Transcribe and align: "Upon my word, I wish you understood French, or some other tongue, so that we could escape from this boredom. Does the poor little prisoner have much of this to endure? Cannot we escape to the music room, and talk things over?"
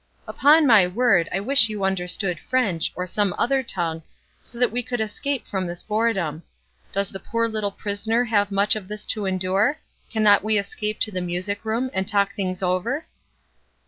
"Upon 0.27 0.65
my 0.65 0.87
word, 0.87 1.29
I 1.31 1.39
wish 1.39 1.69
you 1.69 1.83
understood 1.83 2.39
French, 2.39 2.91
or 2.95 3.05
some 3.05 3.35
other 3.37 3.61
tongue, 3.61 4.01
so 4.41 4.57
that 4.57 4.71
we 4.71 4.81
could 4.81 4.99
escape 4.99 5.45
from 5.45 5.67
this 5.67 5.83
boredom. 5.83 6.41
Does 6.91 7.09
the 7.09 7.19
poor 7.19 7.47
little 7.47 7.69
prisoner 7.69 8.23
have 8.23 8.49
much 8.49 8.75
of 8.75 8.87
this 8.87 9.05
to 9.05 9.27
endure? 9.27 9.77
Cannot 10.09 10.43
we 10.43 10.57
escape 10.57 10.99
to 11.01 11.11
the 11.11 11.21
music 11.21 11.63
room, 11.63 11.91
and 11.93 12.07
talk 12.07 12.33
things 12.33 12.63
over?" 12.63 13.05